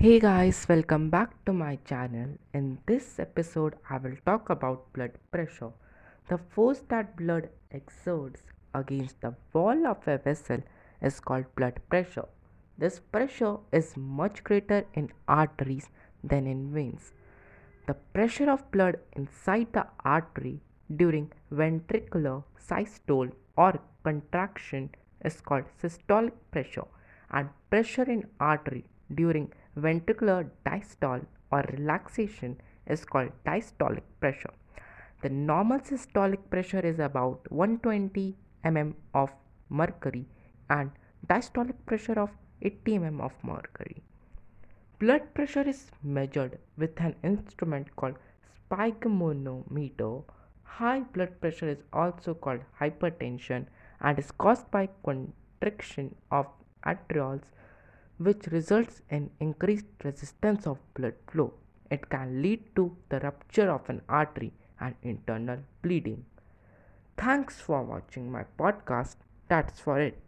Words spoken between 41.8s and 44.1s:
pressure of 80 mm of mercury.